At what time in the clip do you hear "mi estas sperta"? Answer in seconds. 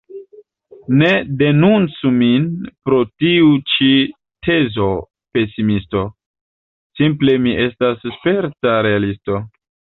7.47-8.77